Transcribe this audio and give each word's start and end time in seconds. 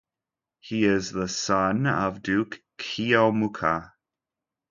He 0.59 0.85
is 0.85 1.11
the 1.11 1.27
son 1.27 1.85
of 1.85 2.23
Duke 2.23 2.63
Keomuka. 2.79 3.91